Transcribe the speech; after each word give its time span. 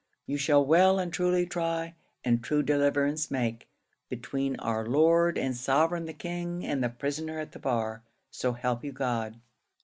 You 0.25 0.35
shall 0.35 0.65
well 0.65 0.97
and 0.97 1.13
truly 1.13 1.45
try, 1.45 1.93
and 2.23 2.43
true 2.43 2.63
deliverance 2.63 3.29
make, 3.29 3.69
between 4.09 4.55
our 4.55 4.83
Lord 4.83 5.37
and 5.37 5.55
Sovereign 5.55 6.05
the 6.07 6.13
King 6.13 6.65
and 6.65 6.83
the 6.83 6.89
prisoner 6.89 7.37
at 7.39 7.51
the 7.51 7.59
bar 7.59 8.01
so 8.31 8.53
help 8.53 8.83
you 8.83 8.91
God!" 8.93 9.39